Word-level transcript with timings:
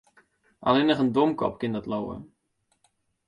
Allinnich 0.71 1.03
in 1.03 1.11
domkop 1.15 1.55
kin 1.59 1.75
dat 1.75 1.89
leauwe. 1.91 2.17